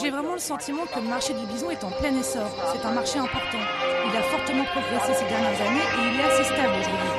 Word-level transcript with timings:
J'ai 0.00 0.10
vraiment 0.10 0.32
le 0.32 0.38
sentiment 0.38 0.86
que 0.86 0.98
le 0.98 1.08
marché 1.08 1.34
du 1.34 1.44
bison 1.46 1.68
est 1.70 1.84
en 1.84 1.90
plein 1.90 2.18
essor. 2.18 2.48
C'est 2.72 2.86
un 2.86 2.92
marché 2.92 3.18
important. 3.18 3.58
Il 3.58 4.16
a 4.16 4.22
fortement 4.22 4.64
progressé 4.64 5.12
ces 5.12 5.26
dernières 5.26 5.60
années 5.60 5.78
et 5.78 6.08
il 6.08 6.20
est 6.20 6.24
assez 6.24 6.44
stable 6.44 6.72
aujourd'hui. 6.80 7.10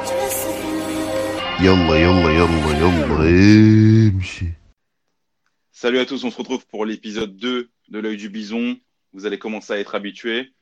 Salut 5.72 6.00
à 6.00 6.06
tous, 6.08 6.24
on 6.24 6.32
se 6.32 6.38
retrouve 6.38 6.66
pour 6.66 6.86
l'épisode 6.86 7.36
2 7.36 7.70
de 7.90 8.00
l'œil 8.00 8.18
du 8.18 8.30
bison. 8.30 8.78
Vous 9.14 9.28
allez 9.28 9.38
commencer 9.38 9.74
à 9.74 9.78
être 9.78 9.94
habitués. 9.94 10.54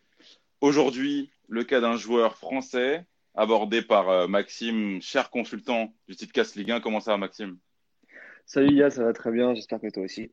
Aujourd'hui, 0.59 1.31
le 1.47 1.63
cas 1.63 1.79
d'un 1.79 1.95
joueur 1.95 2.35
français 2.35 3.05
abordé 3.33 3.81
par 3.81 4.09
euh, 4.09 4.27
Maxime, 4.27 5.01
cher 5.01 5.29
consultant 5.29 5.93
du 6.09 6.15
site 6.15 6.33
Casse 6.33 6.55
Ligue 6.57 6.71
1. 6.71 6.81
Comment 6.81 6.99
ça 6.99 7.11
va 7.11 7.17
Maxime? 7.17 7.57
Salut 8.45 8.75
Ya, 8.75 8.89
ça 8.89 9.05
va 9.05 9.13
très 9.13 9.31
bien, 9.31 9.55
j'espère 9.55 9.79
que 9.79 9.89
toi 9.89 10.03
aussi. 10.03 10.31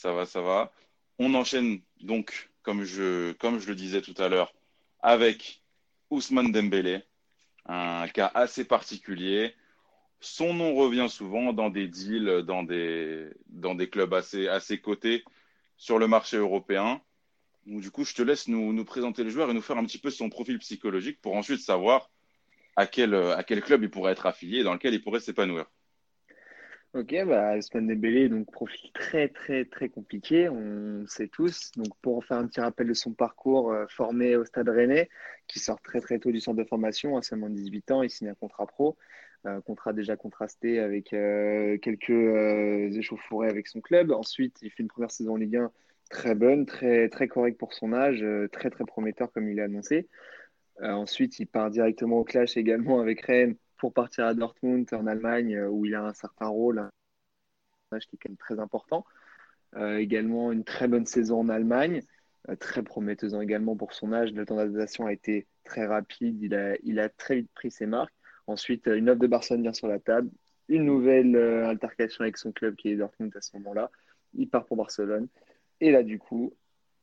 Ça 0.00 0.14
va, 0.14 0.24
ça 0.24 0.40
va. 0.40 0.72
On 1.18 1.34
enchaîne 1.34 1.82
donc, 2.00 2.48
comme 2.62 2.84
je, 2.84 3.32
comme 3.32 3.58
je 3.58 3.68
le 3.68 3.74
disais 3.74 4.00
tout 4.00 4.14
à 4.16 4.30
l'heure, 4.30 4.54
avec 5.00 5.62
Ousmane 6.08 6.52
Dembélé, 6.52 7.02
un 7.66 8.08
cas 8.08 8.30
assez 8.32 8.64
particulier. 8.64 9.54
Son 10.20 10.54
nom 10.54 10.74
revient 10.74 11.08
souvent 11.10 11.52
dans 11.52 11.68
des 11.68 11.86
deals, 11.86 12.44
dans 12.46 12.62
des, 12.62 13.28
dans 13.48 13.74
des 13.74 13.90
clubs 13.90 14.14
assez, 14.14 14.48
assez 14.48 14.80
cotés 14.80 15.22
sur 15.76 15.98
le 15.98 16.06
marché 16.08 16.38
européen. 16.38 17.02
du 17.66 17.90
coup, 17.90 18.04
je 18.04 18.14
te 18.14 18.22
laisse 18.22 18.48
nous, 18.48 18.72
nous, 18.72 18.84
présenter 18.86 19.22
le 19.22 19.28
joueur 19.28 19.50
et 19.50 19.54
nous 19.54 19.60
faire 19.60 19.76
un 19.76 19.84
petit 19.84 19.98
peu 19.98 20.08
son 20.08 20.30
profil 20.30 20.58
psychologique 20.60 21.20
pour 21.20 21.36
ensuite 21.36 21.60
savoir 21.60 22.08
à 22.74 22.86
quel, 22.86 23.14
à 23.14 23.44
quel 23.44 23.60
club 23.60 23.82
il 23.82 23.90
pourrait 23.90 24.12
être 24.12 24.24
affilié 24.24 24.60
et 24.60 24.64
dans 24.64 24.72
lequel 24.72 24.94
il 24.94 25.02
pourrait 25.02 25.20
s'épanouir. 25.20 25.66
Ok, 26.92 27.14
bah, 27.24 27.56
Ousmane 27.56 27.86
Dembélé, 27.86 28.28
donc 28.28 28.50
profil 28.50 28.90
très 28.92 29.28
très 29.28 29.64
très 29.64 29.88
compliqué, 29.88 30.48
on 30.48 31.06
sait 31.06 31.28
tous. 31.28 31.70
Donc 31.76 31.96
pour 32.02 32.24
faire 32.24 32.38
un 32.38 32.48
petit 32.48 32.60
rappel 32.60 32.88
de 32.88 32.94
son 32.94 33.12
parcours, 33.12 33.70
euh, 33.70 33.86
formé 33.88 34.34
au 34.34 34.44
Stade 34.44 34.68
Rennais, 34.68 35.08
qui 35.46 35.60
sort 35.60 35.80
très 35.82 36.00
très 36.00 36.18
tôt 36.18 36.32
du 36.32 36.40
centre 36.40 36.58
de 36.58 36.64
formation, 36.64 37.16
à 37.16 37.22
seulement 37.22 37.48
18 37.48 37.92
ans, 37.92 38.02
il 38.02 38.10
signe 38.10 38.30
un 38.30 38.34
contrat 38.34 38.66
pro, 38.66 38.96
un 39.44 39.60
contrat 39.60 39.92
déjà 39.92 40.16
contrasté 40.16 40.80
avec 40.80 41.12
euh, 41.12 41.78
quelques 41.78 42.10
euh, 42.10 42.90
échauffourées 42.90 43.48
avec 43.48 43.68
son 43.68 43.80
club. 43.80 44.10
Ensuite, 44.10 44.58
il 44.62 44.70
fait 44.72 44.82
une 44.82 44.88
première 44.88 45.12
saison 45.12 45.34
en 45.34 45.36
Ligue 45.36 45.58
1 45.58 45.70
très 46.10 46.34
bonne, 46.34 46.66
très 46.66 47.08
très 47.08 47.28
correcte 47.28 47.56
pour 47.58 47.72
son 47.72 47.92
âge, 47.92 48.24
très 48.50 48.68
très 48.68 48.84
prometteur 48.84 49.30
comme 49.30 49.48
il 49.48 49.60
a 49.60 49.64
annoncé. 49.64 50.08
ensuite, 50.82 51.38
il 51.38 51.46
part 51.46 51.70
directement 51.70 52.18
au 52.18 52.24
clash 52.24 52.56
également 52.56 53.00
avec 53.00 53.20
Rennes 53.20 53.54
pour 53.80 53.94
partir 53.94 54.26
à 54.26 54.34
Dortmund 54.34 54.86
en 54.92 55.06
Allemagne 55.06 55.56
euh, 55.56 55.68
où 55.68 55.86
il 55.86 55.94
a 55.94 56.04
un 56.04 56.12
certain 56.12 56.46
rôle, 56.46 56.78
un 56.78 56.90
personnage 57.88 58.06
qui 58.06 58.16
est 58.16 58.18
quand 58.22 58.28
même 58.28 58.36
très 58.36 58.60
important. 58.60 59.04
Euh, 59.76 59.96
également 59.96 60.52
une 60.52 60.64
très 60.64 60.86
bonne 60.86 61.06
saison 61.06 61.40
en 61.40 61.48
Allemagne, 61.48 62.02
euh, 62.48 62.56
très 62.56 62.82
prometteuse 62.82 63.34
également 63.40 63.76
pour 63.76 63.94
son 63.94 64.12
âge. 64.12 64.32
Le 64.32 64.44
temps 64.44 64.56
d'adaptation 64.56 65.06
a 65.06 65.12
été 65.12 65.46
très 65.64 65.86
rapide, 65.86 66.42
il 66.42 66.54
a, 66.54 66.76
il 66.82 67.00
a 67.00 67.08
très 67.08 67.36
vite 67.36 67.50
pris 67.54 67.70
ses 67.70 67.86
marques. 67.86 68.14
Ensuite, 68.46 68.86
une 68.86 69.08
offre 69.08 69.20
de 69.20 69.26
Barcelone 69.26 69.62
vient 69.62 69.72
sur 69.72 69.88
la 69.88 69.98
table, 69.98 70.30
une 70.68 70.84
nouvelle 70.84 71.36
altercation 71.36 72.22
avec 72.22 72.36
son 72.36 72.52
club 72.52 72.76
qui 72.76 72.90
est 72.90 72.96
Dortmund 72.96 73.34
à 73.36 73.40
ce 73.40 73.56
moment-là. 73.58 73.90
Il 74.34 74.48
part 74.48 74.66
pour 74.66 74.76
Barcelone. 74.76 75.28
Et 75.80 75.90
là, 75.90 76.02
du 76.02 76.18
coup, 76.18 76.52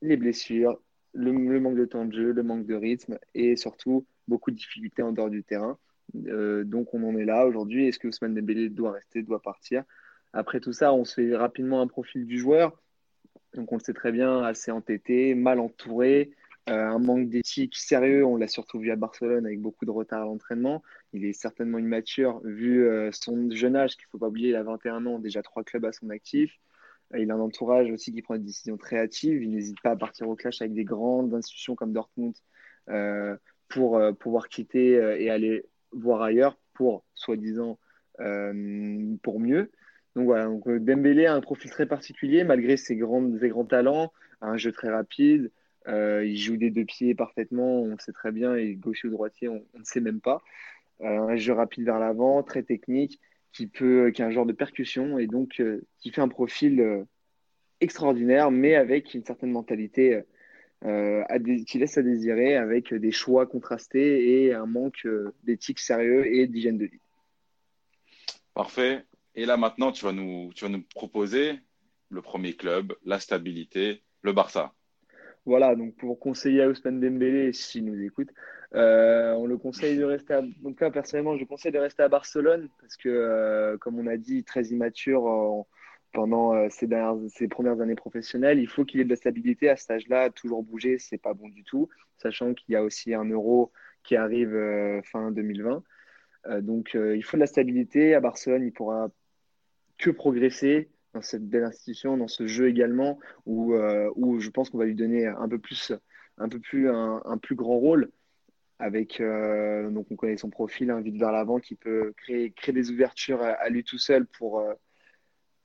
les 0.02 0.18
blessures, 0.18 0.80
le, 1.14 1.32
manque 1.60 1.78
de 1.78 1.86
temps 1.86 2.06
de 2.06 2.14
jeu, 2.14 2.32
le 2.34 2.44
manque 2.44 2.66
de 2.66 2.76
rythme 2.76 3.18
et 3.34 3.56
surtout 3.56 4.06
beaucoup 4.28 4.52
de 4.52 4.58
difficultés 4.58 5.02
en 5.02 5.14
dehors 5.14 5.30
du 5.30 5.44
terrain. 5.44 5.78
Euh, 6.28 6.64
donc 6.64 6.94
on 6.94 7.04
en 7.04 7.18
est 7.18 7.26
là 7.26 7.46
aujourd'hui. 7.46 7.88
Est-ce 7.88 8.00
que 8.00 8.08
Ousmane 8.08 8.34
Dembélé 8.34 8.70
doit 8.70 8.92
rester, 8.92 9.22
doit 9.24 9.42
partir? 9.42 9.84
Après 10.34 10.60
tout 10.60 10.74
ça, 10.74 10.94
on 10.94 11.06
se 11.06 11.16
fait 11.16 11.36
rapidement 11.36 11.82
un 11.82 11.88
profil 11.88 12.26
du 12.26 12.38
joueur. 12.38 12.82
Donc 13.54 13.72
on 13.72 13.78
le 13.78 13.82
sait 13.82 13.94
très 13.94 14.12
bien, 14.12 14.44
assez 14.44 14.72
entêté, 14.72 15.36
mal 15.36 15.60
entouré, 15.60 16.32
euh, 16.70 16.86
un 16.86 17.00
manque 17.00 17.30
d'éthique 17.30 17.76
sérieux. 17.76 18.26
On 18.26 18.38
l'a 18.38 18.48
surtout 18.48 18.80
vu 18.80 18.92
à 18.92 18.96
Barcelone 18.96 19.46
avec 19.46 19.62
beaucoup 19.62 19.86
de 19.86 19.92
retard 19.92 20.22
à 20.22 20.26
l'entraînement. 20.26 20.84
Il 21.14 21.26
est 21.26 21.34
certainement 21.34 21.80
immature 21.80 22.42
vu 22.44 22.86
euh, 22.86 23.10
son 23.12 23.50
jeune 23.52 23.76
âge, 23.76 23.96
qu'il 23.96 24.06
ne 24.08 24.10
faut 24.12 24.18
pas 24.18 24.28
oublier, 24.28 24.50
il 24.50 24.56
a 24.56 24.64
21 24.64 25.06
ans, 25.06 25.20
déjà 25.20 25.42
trois 25.42 25.64
clubs 25.64 25.86
à 25.86 25.92
son 25.92 26.10
actif. 26.10 26.54
Il 27.18 27.32
a 27.32 27.36
un 27.36 27.40
entourage 27.40 27.90
aussi 27.90 28.14
qui 28.14 28.22
prend 28.22 28.36
des 28.36 28.44
décisions 28.44 28.76
très 28.76 28.98
hâtives. 29.00 29.42
Il 29.42 29.52
n'hésite 29.52 29.82
pas 29.82 29.92
à 29.92 29.96
partir 29.96 30.28
au 30.28 30.36
clash 30.36 30.62
avec 30.62 30.74
des 30.74 30.84
grandes 30.84 31.34
institutions 31.34 31.74
comme 31.74 31.94
Dortmund 31.94 32.36
pour 33.70 34.02
pouvoir 34.20 34.50
quitter 34.50 34.92
et 35.18 35.30
aller 35.30 35.66
voir 35.92 36.22
ailleurs 36.22 36.58
pour, 36.74 37.04
soi-disant, 37.14 37.80
euh, 38.20 39.16
pour 39.24 39.40
mieux. 39.40 39.72
Donc 40.16 40.26
voilà, 40.26 40.46
donc 40.46 40.68
euh, 40.68 40.80
Dembélé 40.80 41.26
a 41.28 41.36
un 41.36 41.42
profil 41.42 41.70
très 41.70 41.86
particulier 41.86 42.44
malgré 42.44 42.78
ses, 42.78 42.96
grands, 42.96 43.38
ses 43.40 43.50
grands 43.50 43.66
talents, 43.66 44.12
un 44.42 44.58
jeu 44.58 44.72
très 44.72 44.90
rapide, 44.90 45.52
euh, 45.88 46.26
il 46.26 46.38
joue 46.38 46.58
des 46.58 46.72
deux 46.72 46.86
pieds 46.86 47.14
parfaitement, 47.14 47.82
on 47.82 47.98
sait 48.00 48.12
très 48.12 48.32
bien, 48.32 48.56
et 48.56 48.74
gaucher 48.74 49.08
ou 49.08 49.12
droitier, 49.12 49.48
on, 49.48 49.64
ne 49.78 49.84
sait 49.84 50.02
même 50.02 50.20
pas. 50.20 50.42
un 51.02 51.36
jeu 51.36 51.54
rapide 51.54 51.86
vers 51.86 52.00
l'avant, 52.00 52.42
très 52.44 52.64
technique, 52.64 53.20
qui 53.54 53.68
peut, 53.68 54.12
qui 54.12 54.22
a 54.24 54.28
un 54.28 54.32
genre 54.32 54.46
de 54.46 54.54
percussion 54.54 55.18
et 55.20 55.28
donc 55.28 55.62
qui 56.00 56.12
fait 56.12 56.22
un 56.22 56.28
profil 56.28 57.06
extraordinaire, 57.80 58.52
mais 58.52 58.76
avec 58.76 59.14
une 59.14 59.24
certaine 59.24 59.52
mentalité 59.52 60.24
euh, 60.86 61.24
qui 61.66 61.80
laisse 61.80 61.98
à 61.98 62.04
désirer 62.04 62.56
avec 62.56 62.94
des 62.94 63.12
choix 63.12 63.48
contrastés 63.48 64.46
et 64.46 64.54
un 64.54 64.68
manque 64.68 65.06
euh, 65.06 65.34
d'éthique 65.44 65.80
sérieux 65.80 66.32
et 66.32 66.46
d'hygiène 66.48 66.78
de 66.78 66.86
vie. 66.86 67.00
Parfait. 68.54 69.04
Et 69.34 69.46
là 69.46 69.58
maintenant, 69.58 69.92
tu 69.92 70.06
vas 70.06 70.12
nous, 70.12 70.52
tu 70.56 70.66
vas 70.66 70.70
nous 70.70 70.84
proposer 70.94 71.60
le 72.10 72.22
premier 72.22 72.54
club, 72.54 72.94
la 73.06 73.20
stabilité, 73.20 74.04
le 74.22 74.34
Barça. 74.34 74.74
Voilà, 75.46 75.76
donc 75.76 75.96
pour 75.96 76.20
conseiller 76.20 76.62
à 76.62 76.70
Ousmane 76.70 77.00
Dembélé, 77.00 77.54
s'il 77.54 77.86
nous 77.86 78.02
écoute, 78.02 78.30
euh, 78.76 79.34
on 79.34 79.46
le 79.46 79.58
conseille 79.58 79.98
de 79.98 80.04
rester 80.04 80.34
à... 80.34 80.42
Donc 80.42 80.80
là, 80.82 80.92
personnellement, 80.92 81.38
je 81.38 81.46
conseille 81.46 81.72
de 81.72 81.80
rester 81.80 82.04
à 82.04 82.10
Barcelone 82.10 82.70
parce 82.82 82.98
que, 82.98 83.78
comme 83.80 83.98
on 83.98 84.08
a 84.08 84.18
dit, 84.18 84.44
très 84.44 84.66
immature, 84.66 85.66
pendant 86.14 86.54
euh, 86.54 86.68
ces, 86.70 86.88
ces, 87.30 87.48
premières 87.48 87.82
années 87.82 87.96
professionnelles. 87.96 88.60
Il 88.60 88.68
faut 88.68 88.86
qu'il 88.86 89.00
ait 89.00 89.06
de 89.06 89.10
la 89.10 89.16
stabilité 89.16 89.70
à 89.70 89.76
cet 89.76 89.92
âge-là. 89.92 90.30
Toujours 90.30 90.64
bouger, 90.64 90.98
c'est 91.00 91.18
pas 91.18 91.34
bon 91.34 91.50
du 91.50 91.64
tout, 91.64 91.90
sachant 92.18 92.54
qu'il 92.54 92.74
y 92.74 92.76
a 92.76 92.84
aussi 92.84 93.14
un 93.14 93.26
euro 93.26 93.72
qui 94.04 94.16
arrive 94.16 94.56
euh, 94.56 95.02
fin 95.04 95.32
2020. 95.32 95.84
Euh, 96.48 96.62
donc, 96.62 96.96
il 96.96 97.24
faut 97.24 97.38
de 97.38 97.42
la 97.42 97.48
stabilité. 97.48 98.16
À 98.16 98.20
Barcelone, 98.20 98.66
il 98.66 98.72
pourra 98.72 99.10
que 99.98 100.10
progresser 100.10 100.90
dans 101.14 101.22
cette 101.22 101.48
belle 101.48 101.64
institution, 101.64 102.18
dans 102.18 102.28
ce 102.28 102.48
jeu 102.48 102.68
également, 102.68 103.20
où, 103.46 103.74
je 103.74 104.50
pense 104.50 104.70
qu'on 104.70 104.78
va 104.78 104.86
lui 104.86 104.96
donner 104.96 105.26
un 105.26 105.48
peu 105.50 105.58
plus, 105.58 105.92
un 106.38 106.48
peu 106.48 106.60
plus, 106.60 106.90
un, 106.90 107.38
plus 107.42 107.56
grand 107.56 107.78
rôle 107.78 108.12
avec 108.80 109.20
donc 109.20 110.06
on 110.12 110.16
connaît 110.16 110.38
son 110.38 110.52
profil, 110.52 110.92
un 110.92 111.02
vide 111.02 111.18
vers 111.18 111.32
l'avant 111.32 111.60
qui 111.60 111.74
peut 111.74 112.14
créer 112.18 112.54
des 112.68 112.92
ouvertures 112.92 113.42
à, 113.42 113.68
lui 113.70 113.84
tout 113.84 113.98
seul 113.98 114.28
pour, 114.28 114.62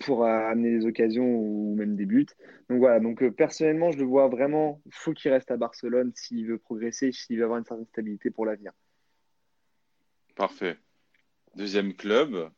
pour 0.05 0.27
amener 0.27 0.79
des 0.79 0.87
occasions 0.87 1.25
ou 1.25 1.75
même 1.77 1.97
des 1.97 2.07
buts. 2.07 2.27
Donc 2.69 2.79
voilà, 2.79 3.01
donc 3.01 3.23
euh, 3.23 3.31
personnellement, 3.31 3.91
je 3.91 3.99
le 3.99 4.05
vois 4.05 4.29
vraiment, 4.29 4.81
il 4.87 4.95
faut 4.95 5.13
qu'il 5.13 5.31
reste 5.31 5.51
à 5.51 5.57
Barcelone 5.57 6.13
s'il 6.15 6.47
veut 6.47 6.59
progresser, 6.59 7.13
s'il 7.13 7.39
veut 7.39 7.45
avoir 7.45 7.59
une 7.59 7.65
certaine 7.65 7.87
stabilité 7.87 8.31
pour 8.31 8.47
l'avenir. 8.47 8.73
Parfait. 10.35 10.79
Deuxième 11.55 11.95
club, 11.95 12.51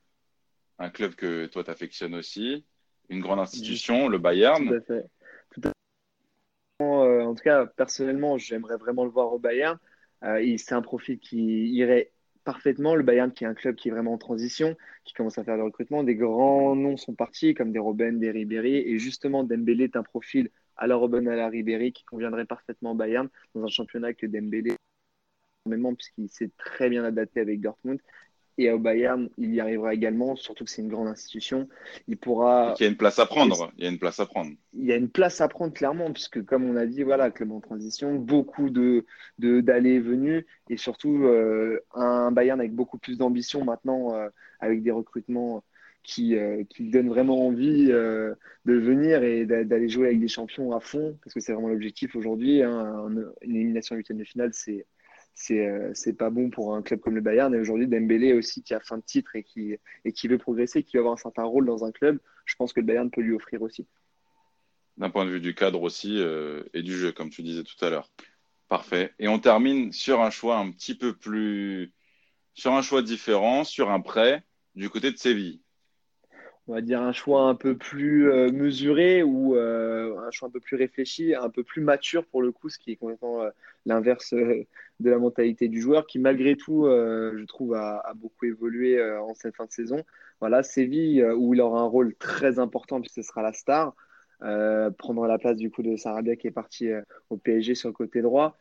un 0.78 0.90
club 0.90 1.14
que 1.14 1.46
toi 1.46 1.64
t'affectionnes 1.64 2.14
aussi, 2.14 2.64
une 3.08 3.20
grande 3.20 3.40
institution, 3.40 4.08
le 4.08 4.18
Bayern. 4.18 4.68
Tout 4.68 4.74
à 4.74 4.80
fait. 4.80 5.06
Euh, 6.82 7.22
en 7.22 7.34
tout 7.34 7.42
cas, 7.44 7.66
personnellement, 7.66 8.36
j'aimerais 8.38 8.76
vraiment 8.76 9.04
le 9.04 9.10
voir 9.10 9.32
au 9.32 9.38
Bayern. 9.38 9.78
Euh, 10.24 10.56
c'est 10.58 10.74
un 10.74 10.82
profil 10.82 11.18
qui 11.18 11.68
irait 11.70 12.12
parfaitement. 12.44 12.94
Le 12.94 13.02
Bayern, 13.02 13.32
qui 13.32 13.44
est 13.44 13.46
un 13.46 13.54
club 13.54 13.74
qui 13.76 13.88
est 13.88 13.90
vraiment 13.90 14.12
en 14.14 14.18
transition, 14.18 14.76
qui 15.04 15.14
commence 15.14 15.38
à 15.38 15.44
faire 15.44 15.56
le 15.56 15.64
recrutement, 15.64 16.04
des 16.04 16.14
grands 16.14 16.76
noms 16.76 16.96
sont 16.96 17.14
partis, 17.14 17.54
comme 17.54 17.72
des 17.72 17.78
Robben, 17.78 18.18
des 18.18 18.30
Ribéry, 18.30 18.76
et 18.76 18.98
justement, 18.98 19.44
Dembélé 19.44 19.84
est 19.84 19.96
un 19.96 20.02
profil 20.02 20.50
à 20.76 20.86
la 20.86 20.96
Robben, 20.96 21.26
à 21.28 21.36
la 21.36 21.48
Ribéry, 21.48 21.92
qui 21.92 22.04
conviendrait 22.04 22.46
parfaitement 22.46 22.92
au 22.92 22.94
Bayern, 22.94 23.28
dans 23.54 23.64
un 23.64 23.68
championnat 23.68 24.14
que 24.14 24.26
Dembélé 24.26 24.76
puisqu'il 25.96 26.28
s'est 26.28 26.50
très 26.58 26.90
bien 26.90 27.04
adapté 27.04 27.40
avec 27.40 27.60
Dortmund 27.60 27.98
et 28.56 28.70
au 28.70 28.78
Bayern, 28.78 29.28
il 29.36 29.52
y 29.52 29.60
arrivera 29.60 29.94
également, 29.94 30.36
surtout 30.36 30.64
que 30.64 30.70
c'est 30.70 30.82
une 30.82 30.88
grande 30.88 31.08
institution. 31.08 31.68
Il 32.06 32.16
pourra. 32.16 32.74
Il 32.78 32.84
y 32.84 32.86
a 32.86 32.90
une 32.90 32.96
place 32.96 33.18
à 33.18 33.26
prendre. 33.26 33.72
Il 33.76 33.84
y 33.84 33.86
a 33.86 33.90
une 33.90 33.98
place 33.98 34.20
à 34.20 34.26
prendre. 34.26 34.52
Il 34.74 34.84
y 34.84 34.92
a 34.92 34.96
une 34.96 35.08
place 35.08 35.40
à 35.40 35.48
prendre 35.48 35.72
clairement, 35.72 36.12
puisque 36.12 36.44
comme 36.44 36.64
on 36.64 36.76
a 36.76 36.86
dit, 36.86 37.02
voilà, 37.02 37.30
club 37.30 37.50
en 37.50 37.60
transition, 37.60 38.14
beaucoup 38.14 38.70
de 38.70 39.04
d'allées 39.38 39.94
et 39.94 40.00
venues, 40.00 40.46
et 40.70 40.76
surtout 40.76 41.24
euh, 41.24 41.80
un 41.94 42.30
Bayern 42.30 42.60
avec 42.60 42.74
beaucoup 42.74 42.98
plus 42.98 43.18
d'ambition 43.18 43.64
maintenant, 43.64 44.14
euh, 44.14 44.28
avec 44.60 44.82
des 44.82 44.92
recrutements 44.92 45.64
qui, 46.04 46.36
euh, 46.36 46.62
qui 46.68 46.90
donnent 46.90 47.08
vraiment 47.08 47.46
envie 47.46 47.86
de 47.86 48.36
venir 48.66 49.24
et 49.24 49.46
d'aller 49.46 49.88
jouer 49.88 50.08
avec 50.08 50.20
des 50.20 50.28
champions 50.28 50.72
à 50.72 50.80
fond, 50.80 51.18
parce 51.24 51.34
que 51.34 51.40
c'est 51.40 51.52
vraiment 51.52 51.68
l'objectif 51.68 52.14
aujourd'hui. 52.14 52.62
Hein, 52.62 53.08
une 53.08 53.32
élimination 53.42 53.96
huitième 53.96 54.18
de 54.18 54.24
finale, 54.24 54.50
c'est 54.52 54.86
c'est 55.34 56.16
pas 56.16 56.30
bon 56.30 56.50
pour 56.50 56.74
un 56.74 56.82
club 56.82 57.00
comme 57.00 57.14
le 57.14 57.20
Bayern. 57.20 57.54
Et 57.54 57.58
aujourd'hui, 57.58 57.86
Dembélé 57.86 58.32
aussi 58.32 58.62
qui 58.62 58.72
a 58.74 58.80
fin 58.80 58.98
de 58.98 59.02
titre 59.02 59.36
et 59.36 59.42
qui, 59.42 59.76
et 60.04 60.12
qui 60.12 60.28
veut 60.28 60.38
progresser, 60.38 60.82
qui 60.82 60.96
veut 60.96 61.00
avoir 61.00 61.14
un 61.14 61.18
certain 61.18 61.44
rôle 61.44 61.66
dans 61.66 61.84
un 61.84 61.92
club, 61.92 62.18
je 62.46 62.54
pense 62.56 62.72
que 62.72 62.80
le 62.80 62.86
Bayern 62.86 63.10
peut 63.10 63.20
lui 63.20 63.34
offrir 63.34 63.62
aussi. 63.62 63.86
d'un 64.96 65.10
point 65.10 65.24
de 65.24 65.30
vue 65.30 65.40
du 65.40 65.54
cadre 65.54 65.82
aussi 65.82 66.22
et 66.72 66.82
du 66.82 66.96
jeu, 66.96 67.12
comme 67.12 67.30
tu 67.30 67.42
disais 67.42 67.64
tout 67.64 67.84
à 67.84 67.90
l'heure. 67.90 68.10
Parfait. 68.68 69.12
Et 69.18 69.28
on 69.28 69.38
termine 69.38 69.92
sur 69.92 70.20
un 70.20 70.30
choix 70.30 70.56
un 70.56 70.70
petit 70.70 70.94
peu 70.94 71.14
plus, 71.14 71.92
sur 72.54 72.72
un 72.72 72.82
choix 72.82 73.02
différent, 73.02 73.64
sur 73.64 73.90
un 73.90 74.00
prêt 74.00 74.44
du 74.74 74.88
côté 74.88 75.10
de 75.10 75.16
Séville 75.16 75.60
on 76.66 76.74
va 76.74 76.80
dire 76.80 77.02
un 77.02 77.12
choix 77.12 77.42
un 77.42 77.54
peu 77.54 77.76
plus 77.76 78.30
euh, 78.30 78.50
mesuré 78.50 79.22
ou 79.22 79.54
euh, 79.54 80.16
un 80.26 80.30
choix 80.30 80.48
un 80.48 80.50
peu 80.50 80.60
plus 80.60 80.76
réfléchi, 80.76 81.34
un 81.34 81.50
peu 81.50 81.62
plus 81.62 81.82
mature 81.82 82.24
pour 82.26 82.40
le 82.42 82.52
coup, 82.52 82.70
ce 82.70 82.78
qui 82.78 82.92
est 82.92 82.96
complètement 82.96 83.42
euh, 83.42 83.50
l'inverse 83.86 84.32
de 84.32 85.10
la 85.10 85.18
mentalité 85.18 85.68
du 85.68 85.80
joueur, 85.80 86.06
qui 86.06 86.18
malgré 86.18 86.56
tout, 86.56 86.86
je 86.86 87.44
trouve, 87.44 87.74
a, 87.74 88.12
beaucoup 88.16 88.46
évolué 88.46 89.02
en 89.18 89.34
cette 89.34 89.56
fin 89.56 89.66
de 89.66 89.72
saison. 89.72 90.02
Voilà, 90.40 90.62
Séville, 90.62 91.22
où 91.22 91.52
il 91.52 91.60
aura 91.60 91.80
un 91.80 91.86
rôle 91.86 92.14
très 92.14 92.58
important 92.58 93.00
puisque 93.00 93.16
ce 93.16 93.22
sera 93.22 93.42
la 93.42 93.52
star, 93.52 93.94
prendra 94.96 95.28
la 95.28 95.38
place 95.38 95.58
du 95.58 95.70
coup 95.70 95.82
de 95.82 95.96
Sarabia 95.96 96.36
qui 96.36 96.46
est 96.46 96.52
parti 96.52 96.88
au 97.28 97.36
PSG 97.36 97.74
sur 97.74 97.90
le 97.90 97.94
côté 97.94 98.22
droit. 98.22 98.56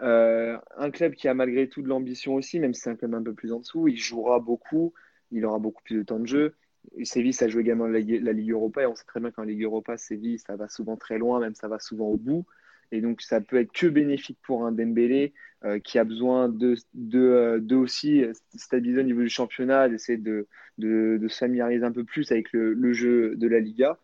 un 0.00 0.90
club 0.90 1.14
qui 1.14 1.28
a 1.28 1.34
malgré 1.34 1.68
tout 1.68 1.82
de 1.82 1.88
l'ambition 1.88 2.34
aussi, 2.34 2.58
même 2.58 2.74
si 2.74 2.80
c'est 2.80 2.90
un 2.90 2.96
club 2.96 3.14
un 3.14 3.22
peu 3.22 3.34
plus 3.34 3.52
en 3.52 3.60
dessous, 3.60 3.86
il 3.86 3.96
jouera 3.96 4.40
beaucoup, 4.40 4.92
il 5.30 5.44
aura 5.44 5.60
beaucoup 5.60 5.82
plus 5.84 5.98
de 5.98 6.02
temps 6.02 6.18
de 6.18 6.26
jeu. 6.26 6.54
Séville, 7.02 7.32
ça 7.32 7.48
joue 7.48 7.60
également 7.60 7.86
la, 7.86 7.98
Ligue 7.98 8.50
Europa 8.50 8.82
et 8.82 8.86
on 8.86 8.94
sait 8.94 9.04
très 9.04 9.20
bien 9.20 9.30
qu'en 9.30 9.42
Ligue 9.42 9.62
Europa, 9.62 9.96
Séville, 9.96 10.38
ça 10.38 10.56
va 10.56 10.68
souvent 10.68 10.96
très 10.96 11.18
loin, 11.18 11.40
même 11.40 11.54
ça 11.54 11.68
va 11.68 11.78
souvent 11.78 12.06
au 12.08 12.16
bout. 12.16 12.46
Et 12.92 13.00
donc, 13.00 13.22
ça 13.22 13.40
peut 13.40 13.56
être 13.56 13.72
que 13.72 13.86
bénéfique 13.86 14.38
pour 14.42 14.64
un 14.64 14.72
Dembélé 14.72 15.32
euh, 15.64 15.78
qui 15.78 15.98
a 15.98 16.04
besoin 16.04 16.48
de, 16.48 16.76
euh, 17.14 17.58
de, 17.58 17.74
aussi 17.74 18.24
stabiliser 18.54 19.00
au 19.00 19.04
niveau 19.04 19.22
du 19.22 19.28
championnat, 19.28 19.88
d'essayer 19.88 20.18
de, 20.18 20.46
de, 20.78 21.26
se 21.28 21.38
familiariser 21.38 21.84
un 21.84 21.92
peu 21.92 22.04
plus 22.04 22.30
avec 22.30 22.52
le, 22.52 22.92
jeu 22.92 23.34
de 23.36 23.48
la 23.48 23.60
Liga. 23.60 23.98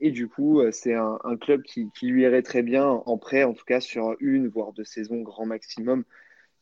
Et 0.00 0.10
du 0.10 0.28
coup, 0.28 0.60
euh, 0.60 0.70
c'est 0.72 0.94
un, 0.94 1.18
club 1.40 1.62
qui, 1.62 1.88
lui 2.02 2.22
irait 2.22 2.42
très 2.42 2.62
bien 2.62 2.84
en 2.84 3.16
prêt, 3.16 3.44
en 3.44 3.54
tout 3.54 3.64
cas 3.64 3.80
sur 3.80 4.16
une, 4.20 4.48
voire 4.48 4.72
deux 4.72 4.84
saisons 4.84 5.22
grand 5.22 5.46
maximum. 5.46 6.04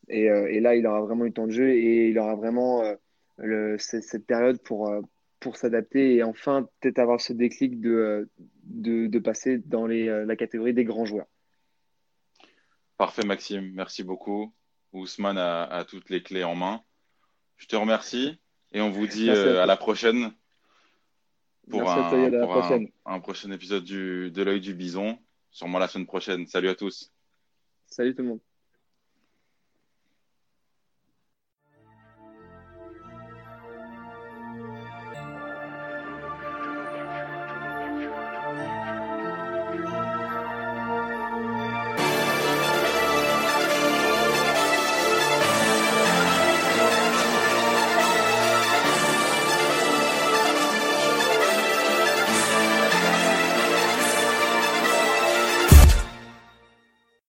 Et, 0.09 0.59
là, 0.59 0.75
il 0.75 0.85
aura 0.85 1.01
vraiment 1.01 1.25
eu 1.25 1.31
temps 1.31 1.47
de 1.47 1.51
jeu 1.51 1.69
et 1.69 2.09
il 2.09 2.19
aura 2.19 2.35
vraiment 2.35 2.83
cette 3.77 4.25
période 4.25 4.61
pour, 4.61 4.89
pour 5.43 5.57
s'adapter 5.57 6.15
et 6.15 6.23
enfin 6.23 6.67
peut-être 6.79 6.99
avoir 6.99 7.21
ce 7.21 7.33
déclic 7.33 7.79
de, 7.81 8.29
de, 8.63 9.19
passer 9.19 9.59
dans 9.59 9.85
les, 9.85 10.07
euh, 10.07 10.25
la 10.25 10.35
catégorie 10.35 10.73
des 10.73 10.85
grands 10.85 11.05
joueurs. 11.05 11.27
Parfait 12.97 13.25
Maxime, 13.25 13.71
merci 13.73 14.03
beaucoup. 14.03 14.53
Ousmane 14.93 15.37
a, 15.37 15.85
toutes 15.87 16.09
les 16.09 16.23
clés 16.23 16.43
en 16.43 16.55
main. 16.55 16.81
Je 17.57 17.67
te 17.67 17.75
remercie 17.75 18.39
et 18.71 18.81
on 18.81 18.89
vous 18.89 19.07
dit 19.07 19.29
euh, 19.29 19.61
à, 19.61 19.65
la 19.65 19.77
prochaine 19.77 20.31
pour, 21.69 21.89
un, 21.89 22.85
un, 23.05 23.19
prochain 23.19 23.51
épisode 23.51 23.83
du, 23.83 24.31
de 24.31 24.43
l'œil 24.43 24.61
du 24.61 24.73
bison, 24.73 25.17
sûrement 25.51 25.79
la 25.79 25.87
semaine 25.87 26.07
prochaine. 26.07 26.47
Salut 26.47 26.69
à 26.69 26.75
tous. 26.75 27.11
Salut 27.87 28.15
tout 28.15 28.21
le 28.21 28.29
monde. 28.29 28.39